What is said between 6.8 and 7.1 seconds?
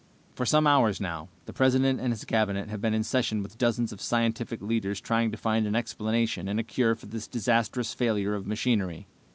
for